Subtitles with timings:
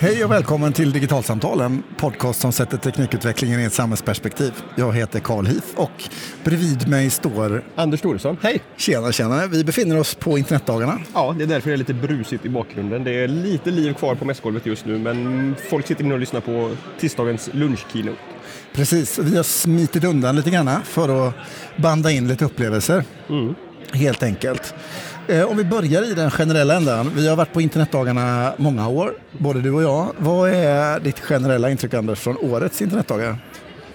[0.00, 4.52] Hej och välkommen till Digitalsamtal, en podcast som sätter teknikutvecklingen i ett samhällsperspektiv.
[4.76, 6.08] Jag heter Carl Heath och
[6.44, 8.62] bredvid mig står Anders Thoresson, hej!
[8.76, 9.46] Tjena, tjena.
[9.46, 10.98] Vi befinner oss på internetdagarna.
[11.14, 13.04] Ja, det är därför det är lite brusigt i bakgrunden.
[13.04, 16.40] Det är lite liv kvar på mässgolvet just nu, men folk sitter inne och lyssnar
[16.40, 18.18] på tisdagens lunchkeynote.
[18.72, 21.34] Precis, vi har smitit undan lite grann för att
[21.76, 23.04] banda in lite upplevelser.
[23.28, 23.54] Mm.
[23.92, 24.74] Helt enkelt.
[25.28, 27.10] Eh, om vi börjar i den generella ändan.
[27.14, 30.12] Vi har varit på internetdagarna många år, både du och jag.
[30.18, 33.38] Vad är ditt generella intryck Anders från årets internetdagar?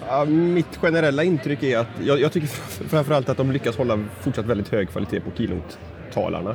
[0.08, 2.48] Ja, mitt generella intryck är att jag, jag tycker
[2.88, 6.50] framförallt att de lyckas hålla fortsatt väldigt hög kvalitet på keynote-talarna.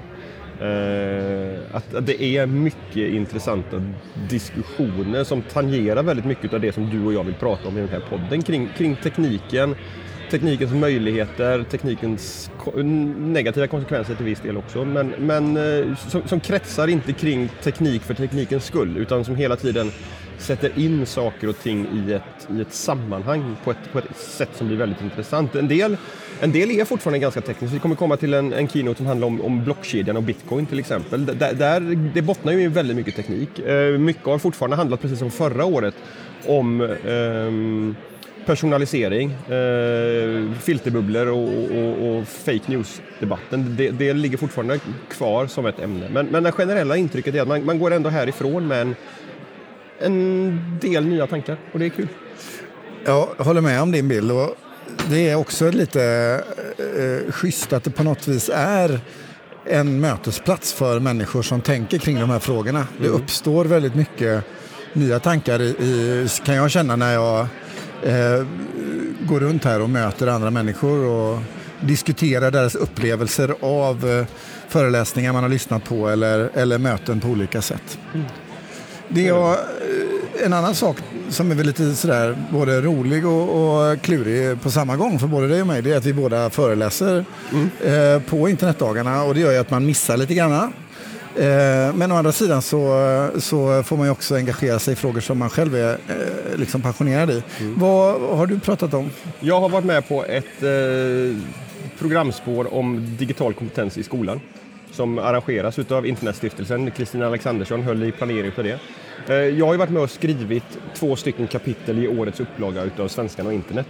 [0.62, 3.84] Eh, att, att, det är mycket intressanta
[4.30, 7.82] diskussioner som tangerar väldigt mycket av det som du och jag vill prata om i
[7.82, 9.76] den här podden kring, kring tekniken,
[10.32, 12.52] teknikens möjligheter, teknikens
[13.18, 14.86] negativa konsekvenser till viss del också.
[14.86, 19.56] Men, men eh, som, som kretsar inte kring teknik för teknikens skull utan som hela
[19.56, 19.92] tiden
[20.38, 24.50] sätter in saker och ting i ett, i ett sammanhang på ett, på ett sätt
[24.56, 25.56] som blir väldigt intressant.
[25.56, 25.98] En del,
[26.40, 27.74] en del är fortfarande ganska tekniskt.
[27.74, 30.80] Vi kommer komma till en, en keynote som handlar om, om blockkedjan och bitcoin till
[30.80, 31.26] exempel.
[31.26, 31.80] Där, där,
[32.14, 33.60] det bottnar ju i väldigt mycket teknik.
[33.60, 35.96] Eh, mycket har fortfarande handlat, precis som förra året,
[36.46, 45.48] om eh, personalisering, eh, filterbubblor och, och, och, fake news-debatten, det, det, ligger fortfarande kvar
[45.48, 46.10] som ett ämne.
[46.10, 48.96] Men, men det generella intrycket är att man, man går ändå härifrån med en,
[50.00, 52.08] en del nya tankar och det är kul.
[53.06, 54.32] Ja, jag håller med om din bild.
[54.32, 54.56] Och
[55.10, 56.04] det är också lite
[56.78, 59.00] eh, schysst att det på något vis är
[59.66, 62.80] en mötesplats för människor som tänker kring de här frågorna.
[62.80, 63.04] Mm.
[63.04, 64.44] Det uppstår väldigt mycket
[64.94, 67.48] nya tankar, i, kan jag känna när jag
[68.04, 68.46] eh,
[69.20, 71.40] går runt här och möter andra människor och
[71.82, 74.26] diskuterar deras upplevelser av eh,
[74.68, 78.00] föreläsningar man har lyssnat på eller, eller möten på olika sätt.
[78.14, 78.26] Mm.
[79.08, 80.98] Det är eh, en annan sak
[81.30, 85.48] som är väl lite sådär både rolig och, och klurig på samma gång för både
[85.48, 87.70] dig och mig, det är att vi båda föreläser mm.
[87.84, 90.74] eh, på internetdagarna och det gör ju att man missar lite grann.
[91.36, 92.82] Eh, men å andra sidan så,
[93.38, 96.82] så får man ju också engagera sig i frågor som man själv är eh, liksom
[96.82, 97.44] passionerad i.
[97.60, 97.80] Mm.
[97.80, 99.10] Vad har du pratat om?
[99.40, 101.38] Jag har varit med på ett eh,
[102.00, 104.42] programspår om digital kompetens i skolan
[104.92, 106.92] som arrangeras av Internetstiftelsen.
[106.92, 108.80] Kristina Alexandersson höll i planering för det.
[109.50, 110.64] Jag har varit med och skrivit
[110.96, 113.88] två stycken kapitel i årets upplaga utav Svenskarna och internet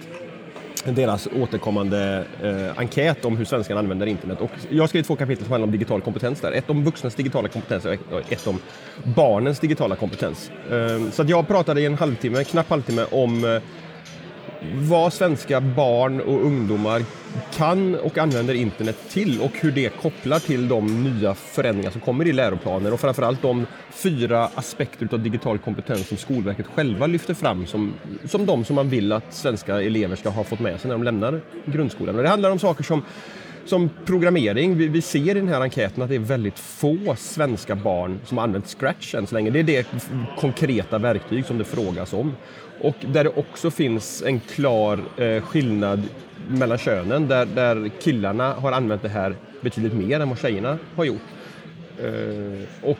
[0.85, 4.41] deras återkommande eh, enkät om hur svenskarna använder internet.
[4.41, 6.51] Och jag har skrivit två kapitel som handlar om digital kompetens där.
[6.51, 7.93] Ett om vuxnas digitala kompetens och
[8.31, 8.59] ett om
[9.03, 10.51] barnens digitala kompetens.
[10.71, 13.61] Eh, så jag pratade i en halvtimme, knapp halvtimme om eh,
[14.61, 17.03] vad svenska barn och ungdomar
[17.53, 22.27] kan och använder internet till och hur det kopplar till de nya förändringar som kommer
[22.27, 27.65] i läroplaner och framförallt de fyra aspekter av digital kompetens som Skolverket själva lyfter fram
[27.65, 27.93] som,
[28.25, 31.03] som de som man vill att svenska elever ska ha fått med sig när de
[31.03, 32.15] lämnar grundskolan.
[32.15, 33.03] Och det handlar om saker som
[33.65, 37.75] som programmering, vi, vi, ser i den här enkäten att det är väldigt få svenska
[37.75, 39.49] barn som har använt Scratch än så länge.
[39.49, 39.87] Det är det
[40.39, 42.35] konkreta verktyg som det frågas om.
[42.81, 46.03] Och där det också finns en klar eh, skillnad
[46.47, 51.05] mellan könen där, där killarna har använt det här betydligt mer än vad tjejerna har
[51.05, 51.21] gjort.
[52.03, 52.97] Eh, och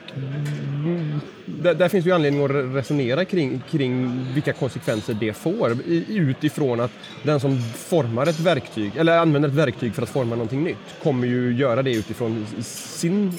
[1.46, 5.78] där, där, finns ju anledning att resonera kring, kring vilka konsekvenser det får
[6.10, 6.92] utifrån att
[7.24, 11.28] den som formar ett verktyg, eller använder ett verktyg för att forma någonting nytt, kommer
[11.28, 13.34] ju göra det utifrån sin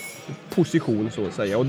[0.55, 1.59] position så att säga.
[1.59, 1.67] Och,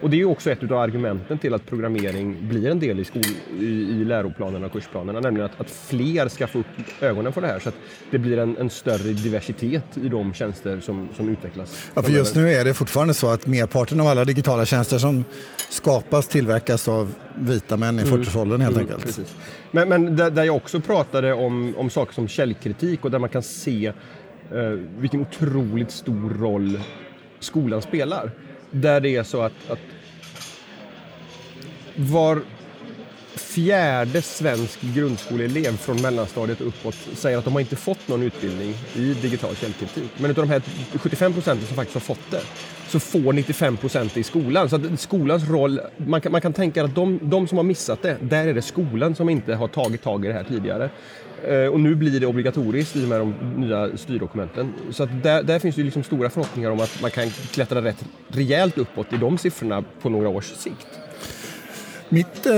[0.00, 3.04] och det är ju också ett av argumenten till att programmering blir en del i,
[3.04, 3.22] skol,
[3.60, 6.66] i, i läroplanerna och kursplanerna, nämligen att, att fler ska få upp
[7.00, 7.74] ögonen för det här så att
[8.10, 11.90] det blir en, en större diversitet i de tjänster som, som utvecklas.
[11.94, 15.24] Ja, för just nu är det fortfarande så att merparten av alla digitala tjänster som
[15.70, 18.14] skapas tillverkas av vita män i mm.
[18.14, 19.04] 40-årsåldern helt mm, enkelt.
[19.04, 19.34] Precis.
[19.70, 23.28] Men, men där, där, jag också pratade om, om saker som källkritik och där man
[23.28, 23.86] kan se
[24.52, 26.80] eh, vilken otroligt stor roll
[27.44, 28.30] skolan spelar.
[28.70, 29.78] Där det är så att, att
[31.96, 32.42] var
[33.36, 39.14] fjärde svensk grundskoleelev från mellanstadiet uppåt säger att de har inte fått någon utbildning i
[39.14, 40.10] digital källkritik.
[40.18, 40.62] Men av de här
[40.98, 42.40] 75 procenten som faktiskt har fått det
[42.88, 44.68] så får 95 procent i skolan.
[44.68, 48.02] Så att skolans roll, man kan, man kan tänka att de, de som har missat
[48.02, 50.90] det, där är det skolan som inte har tagit tag i det här tidigare.
[51.48, 54.72] Eh, och nu blir det obligatoriskt i och med de nya styrdokumenten.
[54.90, 58.04] Så att där, där finns det liksom stora förhoppningar om att man kan klättra rätt
[58.28, 61.03] rejält uppåt i de siffrorna på några års sikt.
[62.08, 62.52] Mitt, eh,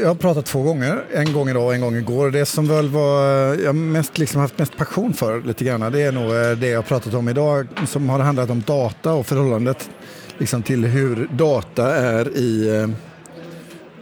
[0.00, 2.30] jag har pratat två gånger, en gång idag och en gång igår.
[2.30, 6.02] Det som väl var, eh, jag mest, liksom haft mest passion för lite grann, det
[6.02, 9.26] är nog eh, det jag har pratat om idag som har handlat om data och
[9.26, 9.90] förhållandet
[10.38, 12.88] liksom, till hur data är i, eh,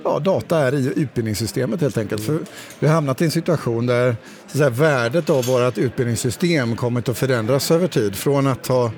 [0.05, 2.25] ja, data är i utbildningssystemet helt enkelt.
[2.25, 2.38] För
[2.78, 7.19] vi har hamnat i en situation där så säga, värdet av vårt utbildningssystem kommit att
[7.19, 8.17] förändras över tid.
[8.17, 8.90] Från att ha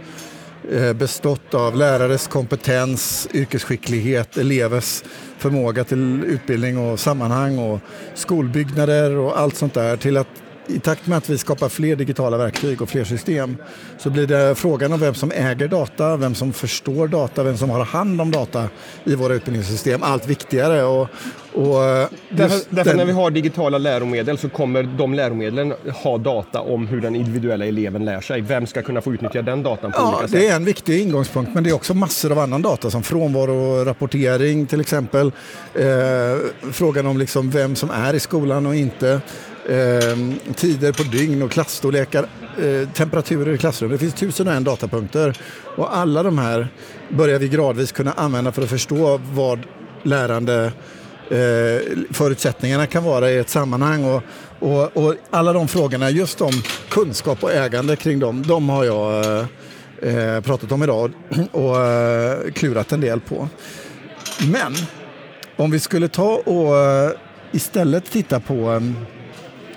[0.72, 5.02] eh, bestått av lärares kompetens, yrkesskicklighet, elevers
[5.44, 7.80] förmåga till utbildning och sammanhang och
[8.14, 12.36] skolbyggnader och allt sånt där till att i takt med att vi skapar fler digitala
[12.36, 13.56] verktyg och fler system
[13.98, 17.70] så blir det frågan om vem som äger data, vem som förstår data, vem som
[17.70, 18.68] har hand om data
[19.04, 20.84] i våra utbildningssystem allt viktigare.
[20.84, 21.08] Och,
[21.52, 22.96] och därför, därför den...
[22.96, 27.66] när vi har digitala läromedel så kommer de läromedlen ha data om hur den individuella
[27.66, 28.40] eleven lär sig.
[28.40, 30.40] Vem ska kunna få utnyttja den datan på ja, olika sätt?
[30.40, 34.66] Det är en viktig ingångspunkt men det är också massor av annan data som frånvarorapportering
[34.66, 35.32] till exempel.
[35.74, 35.84] Eh,
[36.72, 39.20] frågan om liksom vem som är i skolan och inte
[39.68, 42.26] eh, tider på dygn och klassstorlekar,
[42.62, 44.00] eh, temperaturer i klassrummet.
[44.00, 45.38] Det finns tusen och en datapunkter
[45.76, 46.68] och alla de här
[47.08, 49.60] börjar vi gradvis kunna använda för att förstå vad
[50.02, 50.72] lärande
[51.30, 54.04] eh, förutsättningarna kan vara i ett sammanhang.
[54.04, 54.22] Och,
[54.58, 56.52] och, och, alla de frågorna, just om
[56.88, 59.46] kunskap och ägande kring dem, de har jag eh,
[60.00, 61.12] eh pratat om idag
[61.52, 63.48] och eh, klurat en del på.
[64.52, 64.74] Men
[65.56, 67.10] om vi skulle ta och eh,
[67.52, 68.96] istället titta på ehm,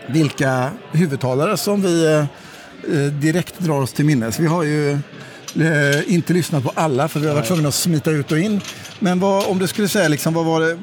[0.07, 4.39] vilka huvudtalare som vi eh, eh, direkt drar oss till minnes.
[4.39, 8.11] Vi har ju eh, inte lyssnat på alla för vi har varit tvungna att smita
[8.11, 8.61] ut och in.
[8.99, 10.77] Men vad, om du skulle säga, liksom, vad var det,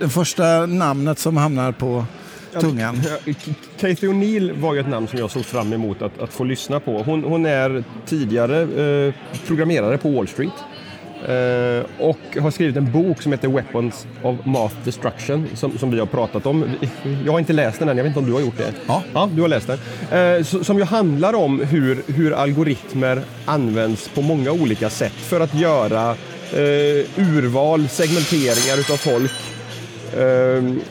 [0.00, 2.04] det första namnet som hamnar på
[2.60, 3.02] tungan?
[3.80, 6.80] Kathy O'Neill var ju ett namn som jag såg fram emot att, att få lyssna
[6.80, 7.02] på.
[7.02, 8.60] Hon, hon är tidigare
[9.06, 9.14] eh,
[9.46, 10.52] programmerare på Wall Street.
[11.18, 15.98] Uh, och har skrivit en bok som heter Weapons of Math Destruction som, som vi
[15.98, 16.64] har pratat om.
[17.24, 18.72] Jag har inte läst den än, jag vet inte om du har gjort det?
[18.86, 19.02] Ja.
[19.14, 19.78] ja du har läst den.
[20.38, 25.54] Uh, som ju handlar om hur, hur algoritmer används på många olika sätt för att
[25.54, 29.32] göra uh, urval, segmenteringar utav folk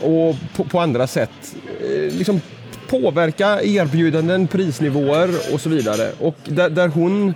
[0.01, 1.55] och på, på, andra sätt
[2.11, 2.41] liksom
[2.87, 6.11] påverka erbjudanden, prisnivåer och så vidare.
[6.19, 7.33] Och där, där hon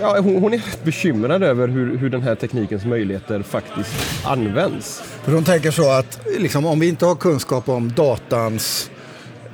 [0.00, 5.02] Ja, hon, hon, är rätt bekymrad över hur, hur den här teknikens möjligheter faktiskt används.
[5.24, 8.90] För hon tänker så att liksom, om vi inte har kunskap om datans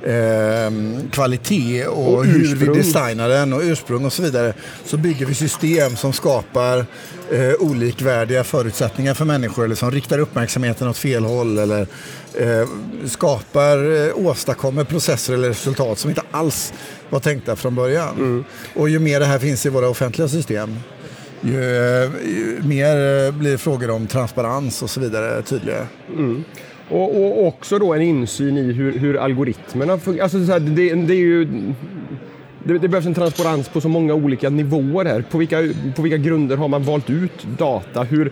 [0.01, 0.71] eh,
[1.11, 4.53] kvalitet och, och hur vi designar den och ursprung och så vidare
[4.85, 6.85] så bygger vi system som skapar
[7.31, 11.87] eh, olikvärdiga förutsättningar för människor eller som riktar uppmärksamheten åt fel håll eller
[12.33, 12.67] eh,
[13.05, 16.73] skapar, eh, åstadkommer processer eller resultat som inte alls
[17.09, 18.15] var tänkta från början.
[18.17, 18.43] Mm.
[18.75, 20.75] Och ju mer det här finns i våra offentliga system
[21.41, 21.53] ju,
[22.25, 25.87] ju mer blir frågor om transparens och så vidare tydliga.
[26.13, 26.43] Mm.
[26.89, 30.23] Och, och, också då en insyn i hur, hur algoritmerna fungerar.
[30.23, 31.45] Alltså, det, det, är ju...
[32.63, 35.21] Det, det, behövs en transparens på så många olika nivåer här.
[35.21, 35.57] På vilka,
[35.95, 38.03] på vilka grunder har man valt ut data?
[38.03, 38.31] Hur,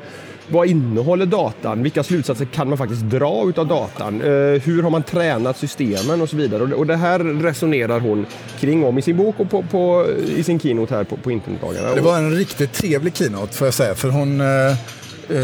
[0.50, 1.84] vad innehåller datan?
[1.84, 4.22] Vilka slutsatser kan man faktiskt dra utav datan?
[4.22, 4.28] Eh,
[4.62, 6.64] hur har man tränat systemen och så vidare?
[6.64, 8.26] Och det, och det här resonerar hon
[8.60, 10.06] kring om i sin bok och på, på
[10.38, 11.96] i sin keynote här på, på internetdagarna.
[11.96, 14.76] Det var en riktigt trevlig keynote får jag säga, för hon Eh,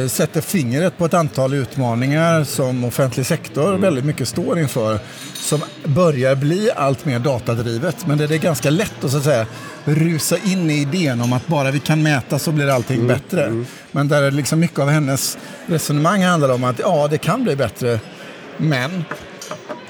[0.10, 3.81] sätter fingret på ett antal utmaningar som offentlig sektor mm.
[3.81, 5.00] väldigt mycket står inför.
[5.33, 8.07] Som börjar bli allt mer datadrivet.
[8.07, 9.45] Men det är ganska lätt att, så att säga,
[9.85, 13.07] rusa in i idén om att bara vi kan mäta så blir allting mm.
[13.07, 13.45] bättre.
[13.45, 13.66] Mm.
[13.92, 18.00] Men där liksom mycket av hennes resonemang handlar om att ja, det kan bli bättre.
[18.57, 19.04] Men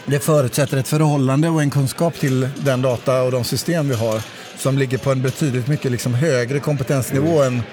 [0.05, 4.21] det förutsätter ett förhållande och en kunskap till den data och de system vi har
[4.57, 7.63] som ligger på en betydligt mycket liksom högre kompetensnivå än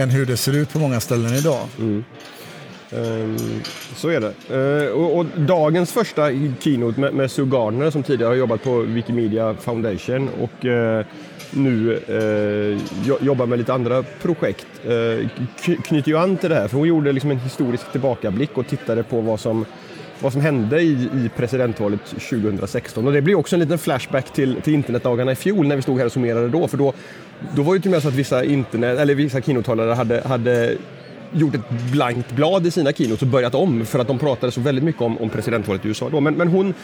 [0.00, 1.68] än hur det ser ut på många ställen idag.
[1.78, 2.04] Mm.
[2.92, 3.62] Um,
[3.96, 4.56] så är det.
[4.56, 6.30] Uh, och, och, dagens första
[6.60, 11.04] keynote med, med Sue Gardner som tidigare har jobbat på Wikimedia Foundation och uh,
[11.50, 12.78] nu uh,
[13.26, 15.28] jobbar med lite andra projekt uh,
[15.84, 19.02] knyter ju an till det här för hon gjorde liksom en historisk tillbakablick och tittade
[19.02, 19.64] på vad som
[20.22, 23.06] vad som hände i, i presidentvalet 2016.
[23.06, 25.98] Och det blir också en liten flashback till, till internetdagarna i fjol när vi stod
[25.98, 26.68] här och summerade då.
[26.68, 26.92] För då,
[27.56, 30.76] då var det till och med så att vissa, internet, eller vissa keynote hade, hade
[31.32, 34.60] gjort ett blankt blad i sina keynotes och börjat om för att de pratade så
[34.60, 36.20] väldigt mycket om, om presidentvalet i USA då.
[36.20, 36.74] Men, men hon,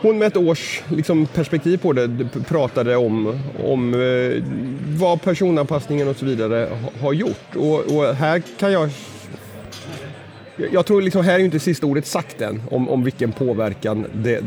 [0.00, 2.08] hon med ett års liksom, perspektiv på det
[2.48, 4.42] pratade om, om eh,
[4.98, 6.68] vad personanpassningen och så vidare
[7.00, 7.56] har gjort.
[7.56, 8.90] Och, och här kan jag
[10.72, 14.06] jag tror liksom, här är ju inte sista ordet sagt än om, om vilken påverkan
[14.14, 14.40] det,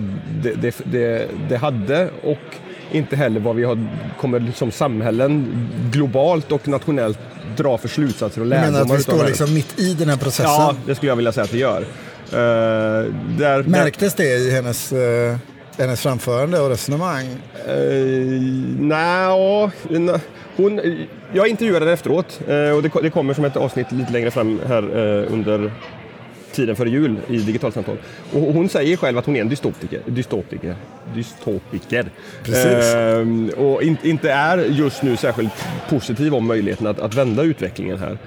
[0.44, 2.38] det, det, det, hade och
[2.92, 3.88] inte heller vad vi har,
[4.20, 7.20] kommer som samhällen globalt och nationellt
[7.58, 8.68] dra för slutsatser och lärdomar.
[8.68, 10.46] Du menar att vi står liksom mitt i den här processen?
[10.46, 11.82] Ja, det skulle jag vilja säga att vi gör.
[11.82, 15.00] Uh, där, Märktes det i hennes, uh,
[15.78, 17.26] hennes framförande och resonemang?
[17.26, 18.42] Uh,
[18.80, 19.70] Nej,
[20.56, 20.82] hon,
[21.34, 22.40] jag intervjuade henne efteråt
[22.76, 24.84] och det, det kommer som ett avsnitt lite längre fram här
[25.32, 25.72] under
[26.52, 27.98] tiden före jul i Digitalsamtal.
[28.34, 30.02] Och hon säger själv att hon är en dystopiker.
[30.06, 30.76] dystopiker,
[31.16, 32.06] dystopiker.
[32.56, 37.98] Ehm, och in, inte är just nu särskilt positiv om möjligheten att, att vända utvecklingen
[37.98, 38.18] här.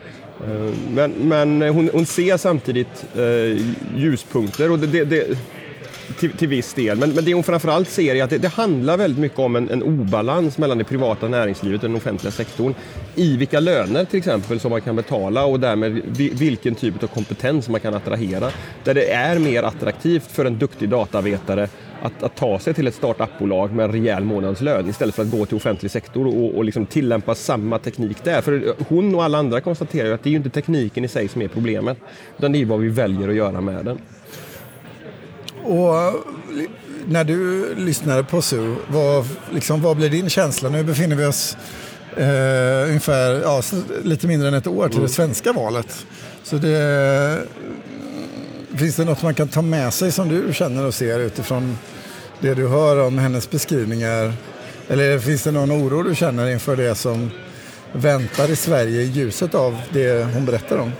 [0.46, 5.38] Ehm, men, men hon, hon, ser samtidigt eh, ljuspunkter och det, det, det
[6.18, 6.98] till, till viss del.
[6.98, 9.70] Men, men det hon framförallt ser är att det, det handlar väldigt mycket om en,
[9.70, 12.74] en, obalans mellan det privata näringslivet och den offentliga sektorn.
[13.14, 17.68] I vilka löner till exempel som man kan betala och därmed vilken typ av kompetens
[17.68, 18.50] man kan attrahera.
[18.84, 21.68] Där det är mer attraktivt för en duktig datavetare
[22.02, 25.46] att, att, ta sig till ett startupbolag med en rejäl månadslön istället för att gå
[25.46, 28.40] till offentlig sektor och, och liksom tillämpa samma teknik där.
[28.40, 31.28] För hon och alla andra konstaterar ju att det är ju inte tekniken i sig
[31.28, 31.98] som är problemet,
[32.38, 33.98] utan det är vad vi väljer att göra med den.
[35.64, 36.24] Och
[37.06, 40.68] när du lyssnade på Sue, vad, liksom, vad blir din känsla?
[40.68, 41.56] Nu befinner vi oss
[42.16, 43.62] eh, ungefär ja,
[44.02, 45.08] lite mindre än ett år till det mm.
[45.08, 46.06] svenska valet.
[46.42, 47.42] Så det,
[48.76, 51.78] finns det något man kan ta med sig som du känner och ser utifrån
[52.40, 54.32] det du hör om hennes beskrivningar?
[54.88, 57.30] Eller finns det någon oro du känner inför det som
[57.92, 60.92] väntar i Sverige i ljuset av det hon berättar om?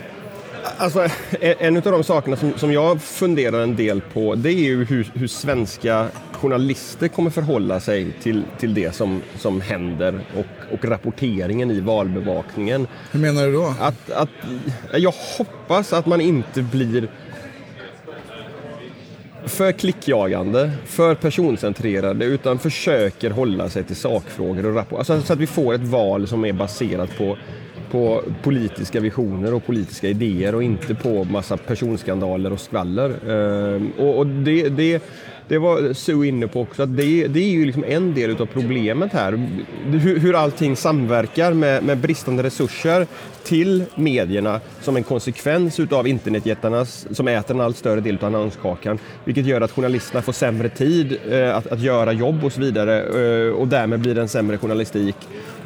[0.79, 1.07] Alltså,
[1.41, 5.11] en av de sakerna som, som jag funderar en del på det är ju hur,
[5.15, 11.71] hur svenska journalister kommer förhålla sig till, till det som, som händer och, och rapporteringen
[11.71, 12.87] i valbevakningen.
[13.11, 13.75] Hur menar du då?
[13.81, 14.29] Att, att,
[14.93, 17.09] jag hoppas att man inte blir
[19.45, 24.99] för klickjagande, för personcentrerade utan försöker hålla sig till sakfrågor och rapport.
[24.99, 27.37] Alltså, så att vi får ett val som är baserat på
[27.91, 33.11] på politiska visioner och politiska idéer och inte på massa personskandaler och skvaller.
[33.31, 35.03] Ehm, och, och, det, det,
[35.49, 38.47] det var Sue inne på också, att det, det är ju liksom en del av
[38.47, 39.49] problemet här.
[39.85, 43.07] Hur, hur allting samverkar med, med bristande resurser
[43.45, 48.99] till medierna som en konsekvens utav internetjättarnas som äter en allt större del av annonskakan.
[49.25, 53.01] Vilket gör att journalisterna får sämre tid eh, att, att göra jobb och så vidare
[53.01, 55.17] eh, och därmed blir det en sämre journalistik.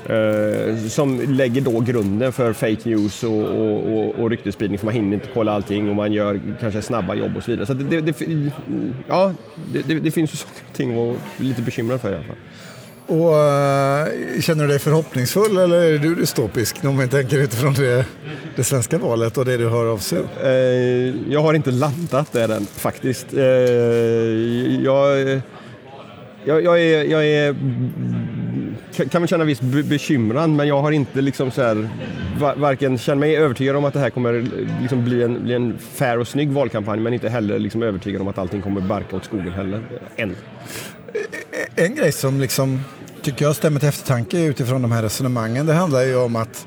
[0.09, 4.95] Eh, som lägger då grunden för fake news och, och, och, och ryktesspridning för man
[4.95, 7.67] hinner inte kolla allting och man gör kanske snabba jobb och så vidare.
[7.67, 8.23] Så det, det,
[9.09, 9.33] ja,
[9.73, 12.37] det, det, finns ju saker och ting att vara lite bekymrad för i alla fall.
[13.07, 18.07] Och, uh, känner du dig förhoppningsfull eller är du dystopisk om man tänker utifrån det,
[18.57, 20.19] det svenska valet och det du hör av sig?
[20.45, 23.33] Uh, jag har inte landat där än faktiskt.
[24.83, 25.43] Jag,
[26.45, 27.57] jag, jag, är, jag är
[28.95, 31.89] kan väl känna viss bekymran men jag har inte liksom så här,
[32.57, 34.47] varken känner mig övertygad om att det här kommer
[34.81, 38.29] liksom bli, en, bli en fair och snygg valkampanj men inte heller liksom övertygad om
[38.29, 39.83] att allting kommer barka åt skogen heller,
[40.17, 40.37] än.
[41.77, 42.81] En grej som liksom,
[43.23, 46.67] tycker jag stämmer till eftertanke utifrån de här resonemangen det handlar ju om att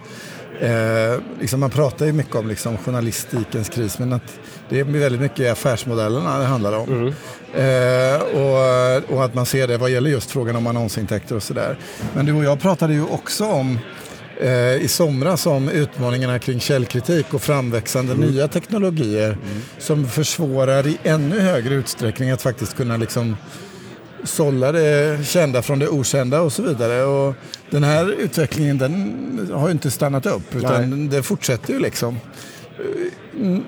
[0.61, 5.21] Eh, liksom man pratar ju mycket om liksom journalistikens kris men att det är väldigt
[5.21, 6.89] mycket affärsmodellerna det handlar om.
[6.89, 7.13] Mm.
[7.53, 11.77] Eh, och, och, att man ser det vad gäller just frågan om annonsintäkter och sådär.
[12.15, 13.79] Men du och jag pratade ju också om
[14.41, 18.29] eh, i somras om utmaningarna kring källkritik och framväxande mm.
[18.29, 19.61] nya teknologier mm.
[19.79, 23.35] som försvårar i ännu högre utsträckning att faktiskt kunna liksom
[24.23, 27.03] sålla det kända från det okända och så vidare.
[27.03, 27.35] Och
[27.69, 31.07] den här utvecklingen den har ju inte stannat upp utan Nej.
[31.07, 32.19] det fortsätter ju liksom.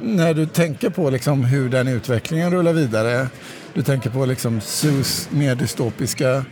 [0.02, 3.28] När du tänker på liksom hur den utvecklingen rullar vidare,
[3.74, 6.46] du tänker på liksom SUS mer dystopiska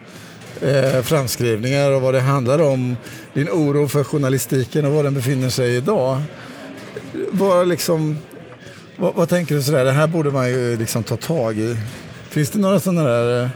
[0.61, 2.95] eh, framskrivningar och vad det handlar om,
[3.33, 6.21] din oro för journalistiken och var den befinner sig idag.
[7.31, 8.17] Vad, liksom,
[8.97, 11.77] vad, vad tänker du sådär, det här borde man ju liksom ta tag i.
[12.29, 13.49] Finns det några sådana där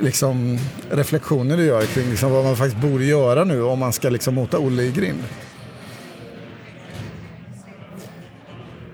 [0.00, 0.58] liksom,
[0.90, 4.34] reflektioner du gör kring liksom, vad man faktiskt borde göra nu om man ska liksom,
[4.34, 5.22] mota Olle i grind?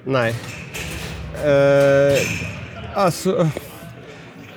[0.05, 0.35] Nej.
[1.45, 2.19] Uh,
[2.95, 3.49] alltså,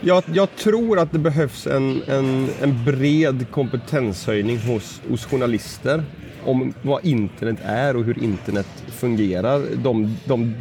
[0.01, 6.03] jag, jag, tror att det behövs en, en, en bred kompetenshöjning hos, hos journalister
[6.45, 9.61] om vad internet är och hur internet fungerar.
[9.75, 10.53] De, de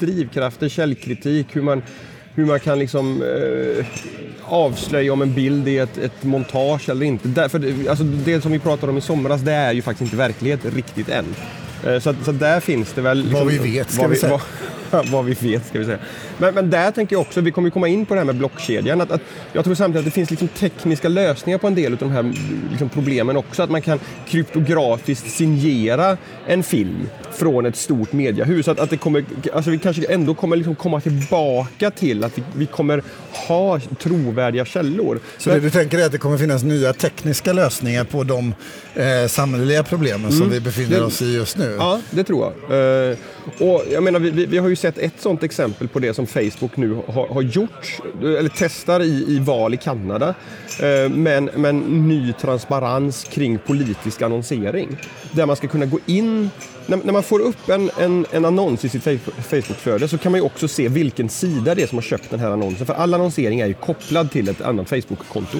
[0.00, 1.82] drivkrafter, källkritik, hur man
[2.34, 3.86] hur man kan liksom eh,
[4.44, 7.28] avslöja om en bild är ett, ett montage eller inte.
[7.28, 10.60] Därför, alltså det som vi pratade om i somras, det är ju faktiskt inte verklighet
[10.64, 11.24] riktigt än.
[11.86, 13.18] Eh, så, så där finns det väl...
[13.18, 14.30] Liksom, vad vi vet, ska vi säga.
[14.30, 14.40] Vad,
[15.12, 15.98] vad vi vet ska vi säga.
[16.38, 19.00] Men, men där tänker jag också, vi kommer komma in på det här med blockkedjan.
[19.00, 19.20] Att, att
[19.52, 22.32] jag tror samtidigt att det finns liksom tekniska lösningar på en del av de här
[22.70, 23.62] liksom problemen också.
[23.62, 28.68] Att man kan kryptografiskt signera en film från ett stort mediehus.
[28.68, 32.42] Att, att det kommer, alltså vi kanske ändå kommer liksom komma tillbaka till att vi,
[32.56, 33.02] vi kommer
[33.48, 35.20] ha trovärdiga källor.
[35.38, 38.54] Så Men, det du tänker är att det kommer finnas nya tekniska lösningar på de
[38.94, 41.76] eh, samhälleliga problemen mm, som vi befinner det, oss i just nu?
[41.78, 43.10] Ja, det tror jag.
[43.10, 43.16] Eh,
[43.58, 46.26] och jag menar, vi, vi, har ju ju sett ett sådant exempel på det som
[46.26, 50.34] Facebook nu har, har gjort, eller testar i, i val i Kanada.
[50.80, 51.78] Eh, men, men
[52.08, 54.96] ny transparens kring politisk annonsering.
[55.32, 56.50] Där man ska kunna gå in
[56.86, 59.02] när, när, man får upp en, en, en annons i sitt
[59.48, 62.40] Facebookflöde så kan man ju också se vilken sida det är som har köpt den
[62.40, 62.86] här annonsen.
[62.86, 65.58] För all annonsering är ju kopplad till ett annat Facebook-konto.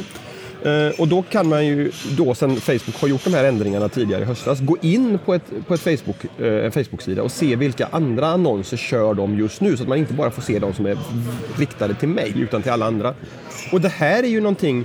[0.65, 4.23] Eh, och då kan man ju, då sen Facebook har gjort de här ändringarna tidigare
[4.23, 7.89] i höstas, gå in på, ett, på ett Facebook, eh, en Facebook-sida och se vilka
[7.91, 9.77] andra annonser kör de just nu.
[9.77, 10.99] Så att man inte bara får se de som är
[11.59, 13.15] riktade till mig, utan till alla andra.
[13.73, 14.85] Och det här är ju någonting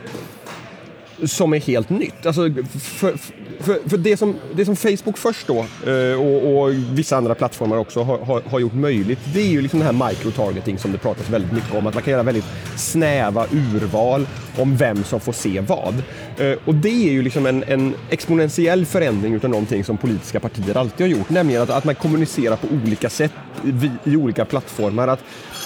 [1.26, 2.26] som är helt nytt.
[2.26, 2.42] Alltså,
[2.80, 3.14] för,
[3.60, 7.78] för, för det, som, det som Facebook först då eh, och, och vissa andra plattformar
[7.78, 10.98] också har, har, har, gjort möjligt, det är ju liksom det här microtargeting som det
[10.98, 11.88] pratas väldigt mycket om.
[11.88, 12.46] Att man kan göra väldigt
[12.76, 16.04] snäva urval om vem som får se vad.
[16.38, 20.78] Eh, och det är ju liksom en, en exponentiell förändring utav någonting som politiska partier
[20.78, 23.32] alltid har gjort, nämligen att, att man kommunicerar på olika sätt
[23.66, 25.08] i, i olika plattformar.
[25.08, 25.20] Att,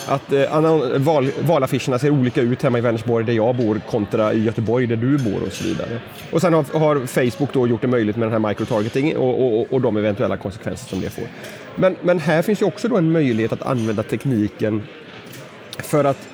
[0.08, 4.44] att eh, val, valaffischerna ser olika ut hemma i Vänersborg där jag bor kontra i
[4.44, 6.00] Göteborg där du bor och så vidare.
[6.32, 9.74] Och sen har, har Facebook då gjort det möjligt med den här microtargeting och, och,
[9.74, 11.28] och de eventuella konsekvenser som det får.
[11.76, 14.84] Men, men här finns ju också då en möjlighet att använda tekniken
[15.78, 16.28] för att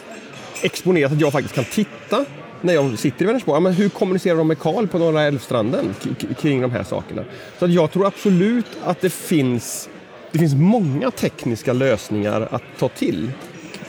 [0.61, 2.25] exponera så att jag faktiskt kan titta
[2.61, 3.55] när jag sitter i Vänersborg.
[3.55, 5.95] Ja, men hur kommunicerar de med Karl på Norra Älvstranden
[6.39, 7.23] kring de här sakerna?
[7.59, 9.89] Så att jag tror absolut att det finns,
[10.31, 13.31] det finns många tekniska lösningar att ta till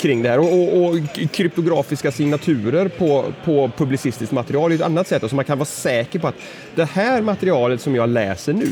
[0.00, 0.38] kring det här.
[0.38, 0.99] Och, och, och,
[1.33, 5.30] kryptografiska signaturer på, på publicistiskt material är ett annat sätt.
[5.30, 6.35] Så man kan vara säker på att
[6.75, 8.69] det här materialet som jag läser nu,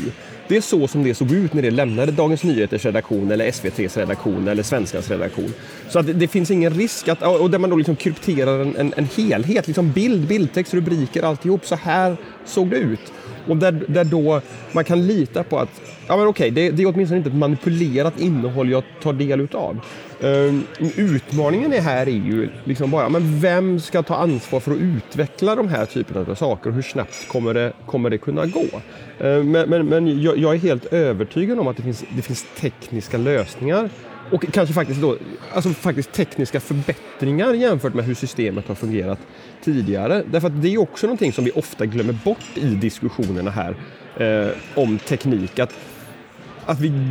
[0.47, 3.97] det är så som det såg ut när det lämnade Dagens Nyheters redaktion eller SVTs
[3.97, 5.53] redaktion eller Svenskans redaktion.
[5.89, 8.75] Så att det, det finns ingen risk att, och där man då liksom krypterar en,
[8.75, 11.65] en, en helhet, liksom bild, bildtext, rubriker, alltihop.
[11.65, 13.13] Så här såg det ut.
[13.47, 16.87] Och där, där då man kan lita på att ja, men okej, det, det är
[16.87, 19.79] åtminstone inte ett manipulerat innehåll jag tar del utav.
[20.21, 24.77] Um, utmaningen är här är ju liksom bara, men vem ska ta ansvar för att
[24.77, 28.65] utveckla de här typerna av saker och hur snabbt kommer det, kommer det kunna gå?
[29.25, 32.45] Uh, men men, men jag, jag, är helt övertygad om att det finns, det finns
[32.59, 33.89] tekniska lösningar
[34.31, 35.17] och kanske faktiskt, då,
[35.53, 39.19] alltså faktiskt tekniska förbättringar jämfört med hur systemet har fungerat
[39.63, 40.23] tidigare.
[40.31, 43.75] Därför att det är också någonting som vi ofta glömmer bort i diskussionerna här
[44.17, 45.59] eh, om teknik.
[45.59, 45.75] Att,
[46.65, 47.09] att vi,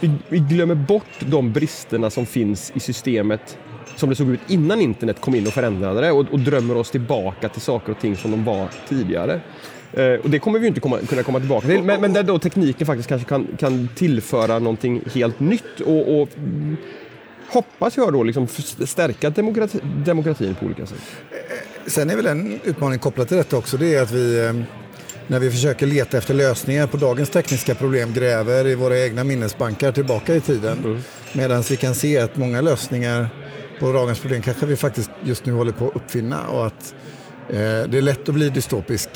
[0.00, 3.58] vi, vi, glömmer bort de bristerna som finns i systemet
[3.96, 6.90] som det såg ut innan internet kom in och förändrade det och, och drömmer oss
[6.90, 9.40] tillbaka till saker och ting som de var tidigare.
[9.92, 12.38] Eh, och det kommer vi inte komma, kunna komma tillbaka till, men, men där då
[12.38, 16.28] tekniken faktiskt kanske kan, kan tillföra någonting helt nytt och, och
[17.48, 18.46] hoppas jag då liksom
[18.86, 20.98] stärka demokrati, demokratin på olika sätt.
[21.30, 24.52] Eh, sen är väl en utmaning kopplat till detta också, det är att vi eh,
[25.30, 29.92] när vi försöker leta efter lösningar på dagens tekniska problem gräver i våra egna minnesbankar
[29.92, 30.78] tillbaka i tiden.
[30.78, 31.00] Mm.
[31.32, 33.28] Medan vi kan se att många lösningar
[33.80, 36.94] på dagens problem kanske vi faktiskt just nu håller på att uppfinna och att
[37.48, 39.08] eh, det är lätt att bli dystopisk.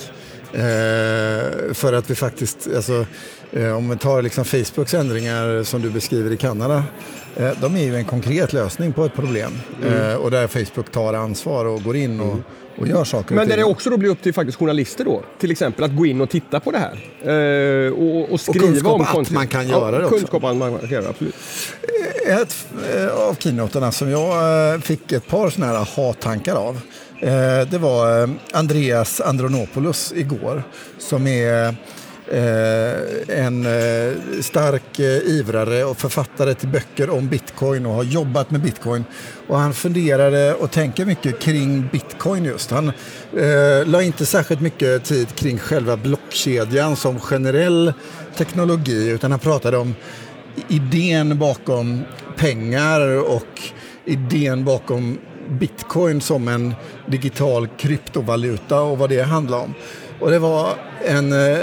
[0.55, 3.07] Eh, för att vi faktiskt, alltså,
[3.53, 6.85] eh, om vi tar liksom Facebooks ändringar som du beskriver i Kanada,
[7.37, 9.53] eh, de är ju en konkret lösning på ett problem.
[9.83, 10.11] Mm.
[10.11, 12.43] Eh, och där Facebook tar ansvar och går in och, mm.
[12.79, 13.35] och gör saker.
[13.35, 16.07] Men där det också då blir upp till faktiskt journalister då, till exempel att gå
[16.07, 17.87] in och titta på det här.
[17.87, 20.19] Eh, och, och, skriva och kunskap om att man kan göra ja, det också.
[20.19, 21.35] Kunskap att man kan göra absolut.
[22.27, 22.67] Ett
[23.17, 26.94] av keynoterna som jag fick ett par sådana här ha-tankar av Eh,
[27.25, 30.63] Eh, det var eh, Andreas Andronopoulos igår
[30.99, 31.67] som är
[32.29, 33.67] eh, en
[34.43, 39.05] stark ivrare och författare till böcker om bitcoin och har jobbat med bitcoin.
[39.49, 42.71] Och han funderade och tänker mycket kring bitcoin just.
[42.71, 42.89] Han
[43.37, 47.93] eh, la inte särskilt mycket tid kring själva blockkedjan som generell
[48.37, 49.95] teknologi utan han pratade om
[50.69, 52.03] idén bakom
[52.37, 53.61] pengar och
[54.05, 56.75] idén bakom bitcoin som en
[57.07, 59.75] digital kryptovaluta och vad det handlar om.
[60.25, 61.59] Och det var en eh,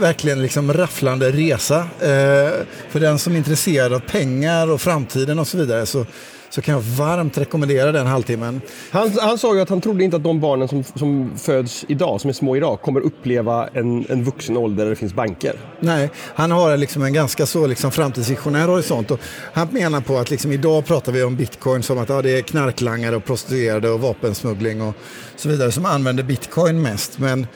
[0.00, 1.78] verkligen liksom rafflande resa.
[1.78, 2.52] Eh,
[2.88, 6.06] för den som är intresserad av pengar och framtiden och så vidare så,
[6.50, 8.60] så kan jag varmt rekommendera den halvtimmen.
[8.90, 12.20] Han, han sa ju att han trodde inte att de barnen som, som föds idag,
[12.20, 15.54] som är små idag, kommer uppleva en, en vuxen ålder där det finns banker.
[15.80, 19.10] Nej, han har liksom en ganska så liksom framtidsvisionär horisont.
[19.10, 19.20] Och
[19.52, 22.42] han menar på att liksom idag pratar vi om bitcoin som att ja, det är
[22.42, 24.94] knarklangare och prostituerade och vapensmuggling och
[25.36, 27.18] så vidare som använder bitcoin mest.
[27.18, 27.46] Men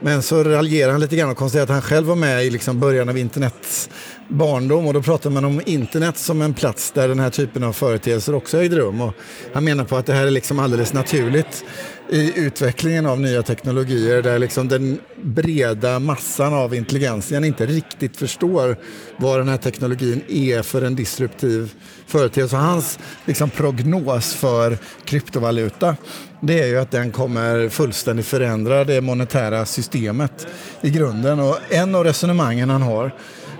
[0.00, 2.80] men så raljerar han lite grann och konstaterar att han själv var med i liksom
[2.80, 3.90] början av internets
[4.28, 7.72] barndom och då pratar man om internet som en plats där den här typen av
[7.72, 9.00] företeelser också ägde rum.
[9.00, 9.14] Och
[9.52, 11.64] han menar på att det här är liksom alldeles naturligt
[12.10, 18.76] i utvecklingen av nya teknologier där liksom den breda massan av intelligensen inte riktigt förstår
[19.16, 21.72] vad den här teknologin är för en disruptiv
[22.06, 22.56] företeelse.
[22.56, 25.96] Hans liksom, prognos för kryptovaluta
[26.40, 30.46] det är ju att den kommer fullständigt förändra det monetära systemet
[30.80, 31.40] i grunden.
[31.40, 33.12] Och en av resonemangen han har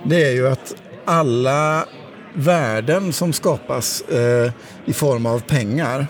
[0.03, 1.85] det är ju att alla
[2.33, 4.51] värden som skapas eh,
[4.85, 6.07] i form av pengar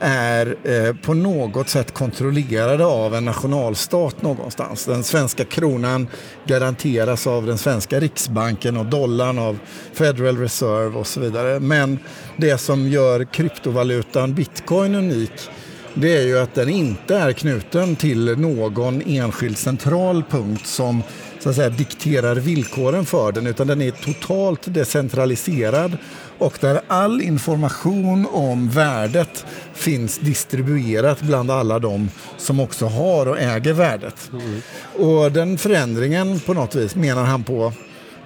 [0.00, 4.84] är eh, på något sätt kontrollerade av en nationalstat någonstans.
[4.84, 6.08] Den svenska kronan
[6.44, 9.58] garanteras av den svenska riksbanken och dollarn av
[9.92, 11.60] Federal Reserve och så vidare.
[11.60, 11.98] Men
[12.36, 15.50] det som gör kryptovalutan bitcoin unik
[15.94, 21.02] det är ju att den inte är knuten till någon enskild central punkt som
[21.44, 25.96] så att säga, dikterar villkoren för den utan den är totalt decentraliserad
[26.38, 33.38] och där all information om värdet finns distribuerat bland alla de som också har och
[33.38, 34.30] äger värdet.
[34.32, 34.60] Mm.
[35.08, 37.72] Och den förändringen på något vis menar han på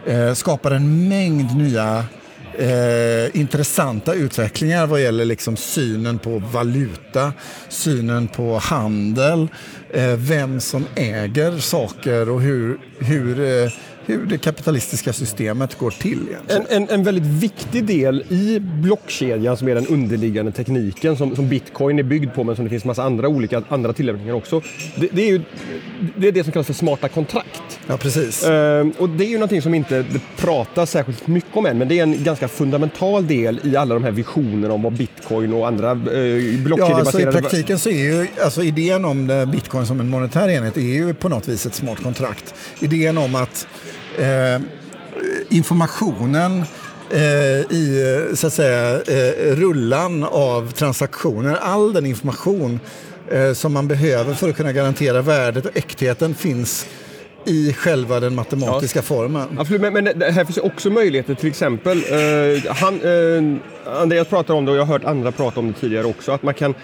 [0.06, 2.04] eh, skapar en mängd nya
[2.58, 7.32] eh, intressanta utvecklingar vad gäller liksom synen på valuta,
[7.68, 9.48] synen på handel,
[9.90, 13.72] eh, vem som äger saker och hur, hur eh,
[14.08, 16.26] hur det kapitalistiska systemet går till.
[16.48, 21.48] En, en, en, väldigt viktig del i blockkedjan som är den underliggande tekniken som, som
[21.48, 24.62] bitcoin är byggd på men som det finns massa andra olika andra tillämpningar också.
[24.96, 25.42] Det, det är ju
[26.16, 27.80] det, är det som kallas för smarta kontrakt.
[27.86, 28.44] Ja, precis.
[28.44, 30.04] Ehm, och det är ju någonting som inte
[30.36, 34.04] pratas särskilt mycket om än men det är en ganska fundamental del i alla de
[34.04, 36.82] här visionerna om vad bitcoin och andra eh, blockkedjebaserade...
[36.82, 40.76] Ja, alltså I praktiken så är ju alltså idén om bitcoin som en monetär enhet
[40.76, 42.54] är ju på något vis ett smart kontrakt.
[42.80, 43.66] Idén om att
[44.18, 44.60] eh,
[45.48, 46.64] informationen
[47.10, 47.20] eh,
[47.72, 52.80] i så att säga, eh, rullan av transaktioner, all den information
[53.30, 56.86] eh, som man behöver för att kunna garantera värdet och äktheten finns
[57.44, 59.02] i själva den matematiska ja.
[59.02, 59.58] formen.
[59.58, 64.54] Absolut, men, men det här finns också möjligheter, till exempel, eh, han, eh, Andreas pratar
[64.54, 66.74] om det och jag har hört andra prata om det tidigare också, att man kan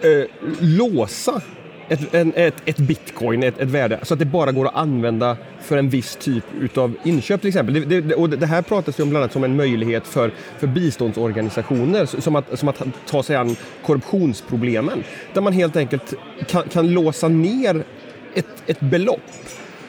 [0.00, 0.24] eh,
[0.60, 1.40] låsa
[1.88, 5.36] ett, en, ett, ett bitcoin, ett, ett, värde, så att det bara går att använda
[5.60, 7.88] för en viss typ av inköp till exempel.
[7.88, 10.66] Det, det, och det här pratas ju om bland annat som en möjlighet för, för
[10.66, 15.04] biståndsorganisationer som att, som att ta sig an korruptionsproblemen.
[15.34, 16.14] Där man helt enkelt
[16.46, 17.84] kan, kan låsa ner
[18.34, 19.20] ett, ett belopp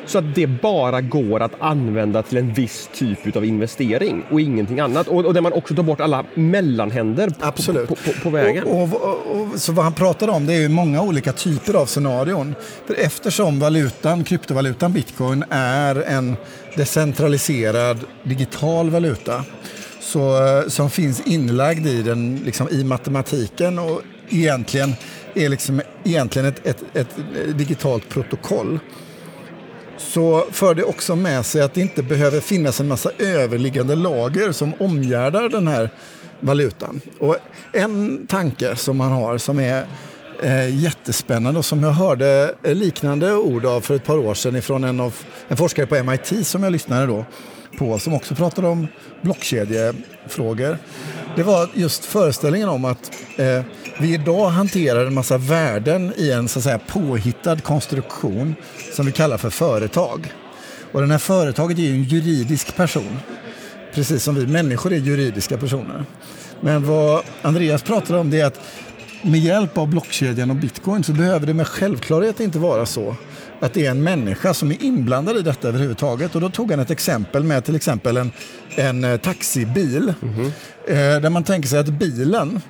[0.08, 4.80] så att det bara går att använda till en viss typ av investering och ingenting
[4.80, 5.08] annat.
[5.08, 7.88] Och, och där man också tar bort alla mellanhänder Absolut.
[7.88, 8.63] På, på, på, vägen.
[8.63, 11.86] Och, och, och, så vad han pratar om det är ju många olika typer av
[11.86, 12.56] scenarion.
[12.86, 16.36] För eftersom valutan, kryptovalutan bitcoin är en
[16.76, 19.43] decentraliserad digital valuta
[20.00, 24.93] så, som finns inlagd i, den, liksom, i matematiken och egentligen
[25.34, 27.15] är liksom, egentligen ett, ett, ett
[27.58, 28.80] digitalt protokoll
[29.97, 34.51] så för det också med sig att det inte behöver finnas en massa överliggande lager
[34.51, 35.89] som omgärdar den här
[36.39, 37.01] valutan.
[37.19, 37.38] Och
[37.73, 39.86] en tanke som man har som är
[40.43, 44.83] eh, jättespännande och som jag hörde liknande ord av för ett par år sedan ifrån
[44.83, 45.15] en, av,
[45.47, 47.25] en forskare på MIT som jag lyssnade då
[47.77, 48.87] på som också pratade om
[49.21, 50.77] blockkedjefrågor.
[51.35, 53.61] Det var just föreställningen om att eh,
[53.99, 58.55] vi idag hanterar en massa värden i en så att säga, påhittad konstruktion
[58.93, 60.33] som vi kallar för företag.
[60.91, 63.19] Och den här företaget är ju en juridisk person,
[63.93, 66.05] precis som vi människor är juridiska personer.
[66.61, 68.59] Men vad Andreas pratar om det är att
[69.21, 73.15] med hjälp av blockkedjan och bitcoin så behöver det med självklarhet inte vara så
[73.60, 76.36] att det är en människa som är inblandad i detta överhuvudtaget.
[76.36, 78.32] Och då tog han ett exempel med till exempel en,
[78.76, 80.13] en eh, taxibil.
[80.22, 81.20] Mm -hmm.
[81.20, 82.62] där man tänker sig att bilen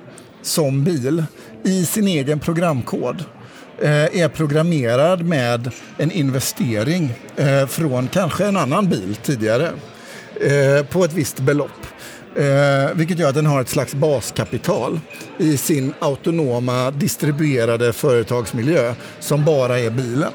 [0.42, 1.24] som bil
[1.64, 3.24] i sin egen programkod
[3.82, 7.12] eh, är programmerad med en investering
[7.68, 9.70] från kanske en annan bil tidigare
[10.90, 11.86] på ett visst belopp.
[12.38, 15.00] Eh, vilket gör att den har ett slags baskapital
[15.38, 20.32] i sin autonoma distribuerade företagsmiljö som bara är bilen.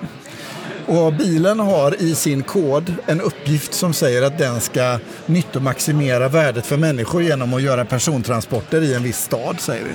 [0.87, 6.65] Och bilen har i sin kod en uppgift som säger att den ska nyttomaximera värdet
[6.65, 9.93] för människor genom att göra persontransporter i en viss stad, säger vi.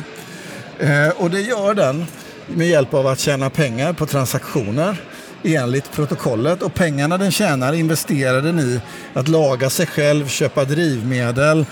[0.86, 2.06] Eh, och det gör den
[2.46, 4.96] med hjälp av att tjäna pengar på transaktioner
[5.44, 6.62] enligt protokollet.
[6.62, 8.80] Och pengarna den tjänar investerar den i
[9.14, 11.66] att laga sig själv, köpa drivmedel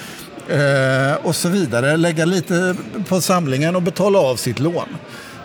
[0.49, 1.97] eh, och så vidare.
[1.97, 2.77] Lägga lite
[3.09, 4.89] på samlingen och betala av sitt lån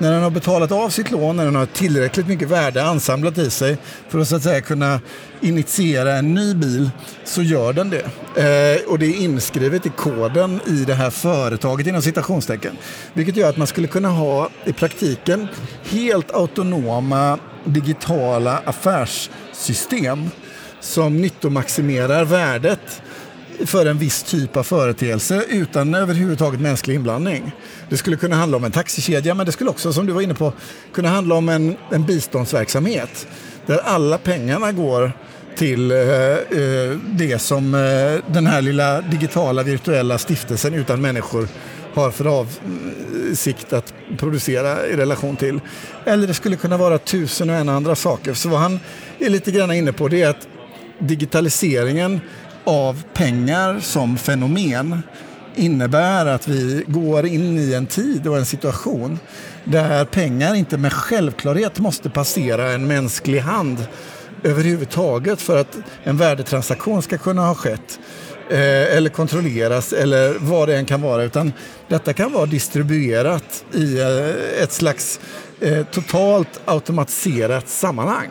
[0.02, 3.50] när den har betalat av sitt lån, när den har tillräckligt mycket värde ansamlat i
[3.50, 3.78] sig
[4.10, 5.00] för att så att säga kunna
[5.42, 6.90] initiera en ny bil
[7.24, 8.06] så gör den det.
[8.36, 12.78] Eh, och det är inskrivet i koden i det här företaget inom citationstecken.
[13.14, 15.48] Vilket gör att man skulle kunna ha i praktiken
[15.84, 20.30] helt autonoma digitala affärssystem
[20.80, 23.02] som nyttomaximerar värdet
[23.66, 27.52] för en viss typ av företeelse utan överhuvudtaget mänsklig inblandning.
[27.90, 30.34] Det skulle kunna handla om en taxikedja men det skulle också, som du var inne
[30.34, 30.54] på,
[30.94, 33.28] kunna handla om en, en biståndsverksamhet
[33.66, 35.12] där alla pengarna går
[35.56, 41.48] till eh, eh, det som eh, den här lilla digitala virtuella stiftelsen utan människor
[41.94, 45.60] har för avsikt att producera i relation till.
[46.06, 48.34] Eller det skulle kunna vara tusen och en andra saker.
[48.34, 48.80] Så vad han
[49.20, 50.48] är lite grann inne på det är att
[51.00, 52.20] digitaliseringen
[52.64, 55.04] av pengar som fenomen
[55.56, 59.20] innebär att vi går in i en tid och en situation
[59.64, 63.88] där pengar inte med självklarhet måste passera en mänsklig hand
[64.44, 68.00] överhuvudtaget för att en värdetransaktion ska kunna ha skett
[68.50, 71.24] eh, eller kontrolleras eller vad det än kan vara.
[71.24, 71.54] Utan
[71.88, 75.20] detta kan vara distribuerat i eh, ett slags
[75.60, 78.30] eh, totalt automatiserat sammanhang.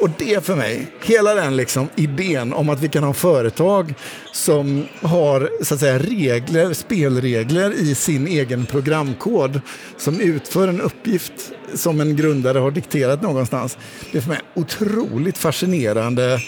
[0.00, 3.94] Och det för mig, hela den liksom idén om att vi kan ha företag
[4.32, 9.60] som har så att säga, regler, spelregler i sin egen programkod
[9.96, 11.32] som utför en uppgift
[11.74, 13.78] som en grundare har dikterat någonstans.
[14.12, 16.40] Det är för mig otroligt fascinerande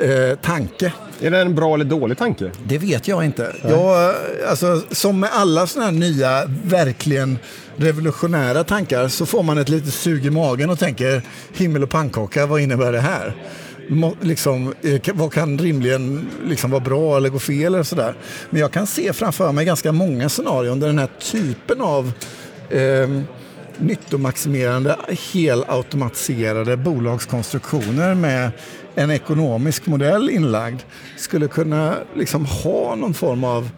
[0.00, 0.92] eh, tanke.
[1.20, 2.50] Är det en bra eller dålig tanke?
[2.64, 3.54] Det vet jag inte.
[3.62, 4.14] Jag,
[4.48, 7.38] alltså, som med alla sådana här nya, verkligen
[7.76, 12.46] revolutionära tankar så får man ett litet sug i magen och tänker himmel och pannkaka,
[12.46, 13.36] vad innebär det här?
[14.20, 17.74] Liksom, eh, vad kan rimligen liksom vara bra eller gå fel?
[17.74, 18.14] Eller sådär.
[18.50, 22.12] Men jag kan se framför mig ganska många scenarion där den här typen av
[22.70, 23.08] eh,
[23.78, 24.96] nyttomaximerande,
[25.32, 28.50] helautomatiserade bolagskonstruktioner med
[28.94, 30.80] en ekonomisk modell inlagd
[31.16, 33.70] skulle kunna liksom ha någon form av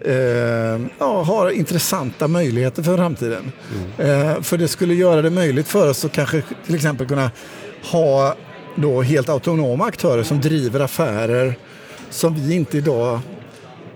[0.00, 3.52] eh, ja, har intressanta möjligheter för framtiden.
[3.98, 4.10] Mm.
[4.10, 7.30] Eh, för det skulle göra det möjligt för oss att kanske till exempel kunna
[7.92, 8.36] ha
[8.76, 11.58] då helt autonoma aktörer som driver affärer
[12.10, 13.20] som vi inte idag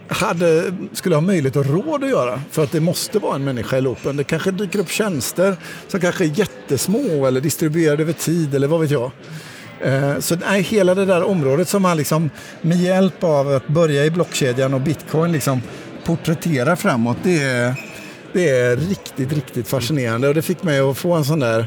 [0.08, 3.78] hade, skulle ha möjlighet och råd att göra för att det måste vara en människa
[3.78, 4.16] i loopen.
[4.16, 5.56] Det kanske dyker upp tjänster
[5.88, 9.10] som kanske är jättesmå eller distribuerade över tid eller vad vet jag.
[9.80, 12.30] Eh, så nej, hela det där området som man liksom
[12.62, 15.62] med hjälp av att börja i blockkedjan och bitcoin liksom
[16.04, 17.74] porträtterar framåt, det är,
[18.32, 20.28] det är riktigt, riktigt fascinerande.
[20.28, 21.66] Och det fick mig att få en sån där,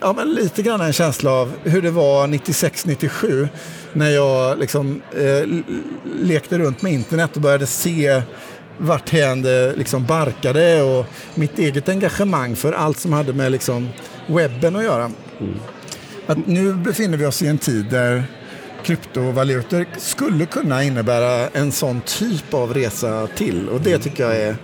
[0.00, 3.48] ja men lite grann en känsla av hur det var 96-97
[3.92, 5.48] när jag liksom eh,
[6.22, 8.22] lekte runt med internet och började se
[8.78, 13.88] varthän det liksom barkade och mitt eget engagemang för allt som hade med liksom
[14.26, 15.10] webben att göra.
[15.40, 15.54] Mm.
[16.26, 18.24] Att nu befinner vi oss i en tid där
[18.84, 23.68] kryptovalutor skulle kunna innebära en sån typ av resa till.
[23.68, 24.56] Och det tycker jag är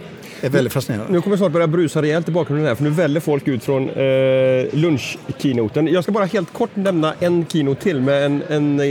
[0.45, 1.13] är väldigt fascinerande.
[1.13, 3.65] Nu kommer vi snart börja brusa rejält i bakgrunden här, för nu väller folk ut
[3.65, 5.87] från eh, lunchkeynoten.
[5.87, 8.87] Jag ska bara helt kort nämna en keynote till med en, en, eh,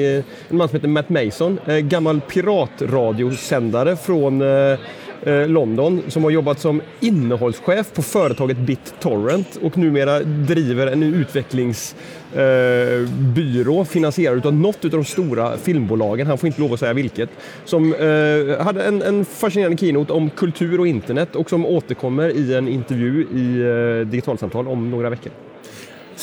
[0.50, 4.80] en man som heter Matt Mason, eh, gammal piratradiosändare från eh,
[5.26, 13.80] Eh, London som har jobbat som innehållschef på företaget BitTorrent och numera driver en utvecklingsbyrå
[13.80, 17.30] eh, finansierad av något av de stora filmbolagen, han får inte lov att säga vilket,
[17.66, 22.56] som eh, hade en, en fascinerande keynote om kultur och internet och som återkommer i
[22.56, 25.32] en intervju i eh, Digitalsamtal om några veckor.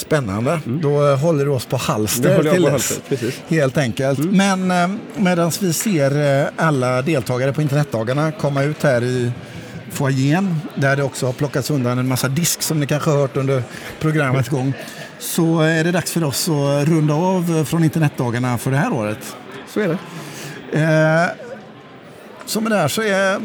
[0.01, 0.61] Spännande.
[0.67, 0.81] Mm.
[0.81, 3.01] Då håller du oss på halster till dess.
[3.49, 4.19] Helt enkelt.
[4.19, 4.37] Mm.
[4.37, 9.33] Men eh, medan vi ser eh, alla deltagare på internetdagarna komma ut här i
[9.91, 13.37] foajén där det också har plockats undan en massa disk som ni kanske har hört
[13.37, 13.63] under
[14.01, 14.73] programmets gång
[15.19, 19.37] så är det dags för oss att runda av från internetdagarna för det här året.
[19.69, 19.99] Så är det.
[20.79, 23.41] Eh, med det här så är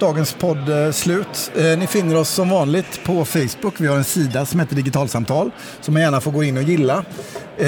[0.00, 1.52] dagens podd eh, slut.
[1.56, 3.74] Eh, ni finner oss som vanligt på Facebook.
[3.76, 7.04] Vi har en sida som heter Digitalsamtal som man gärna får gå in och gilla.
[7.56, 7.66] Eh,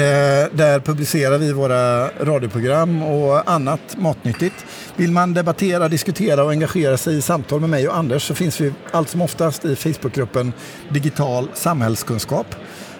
[0.51, 4.65] där publicerar vi våra radioprogram och annat matnyttigt.
[4.95, 8.61] Vill man debattera, diskutera och engagera sig i samtal med mig och Anders så finns
[8.61, 10.53] vi allt som oftast i Facebookgruppen
[10.89, 12.55] Digital samhällskunskap.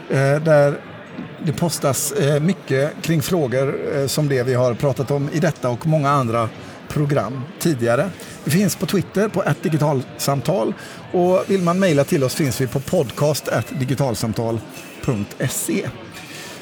[0.09, 0.79] Där
[1.45, 6.09] Det postas mycket kring frågor som det vi har pratat om i detta och många
[6.09, 6.49] andra
[6.93, 8.09] program tidigare.
[8.43, 10.73] Vi finns på Twitter på digitalsamtal
[11.11, 15.89] och vill man mejla till oss finns vi på podcast digitalsamtal.se.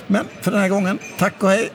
[0.07, 1.69] Men för den här gången, tack och hej!